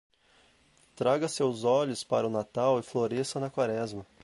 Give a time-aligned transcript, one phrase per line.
[0.95, 4.03] Traga seus olhos para o Natal e floresça na Quaresma.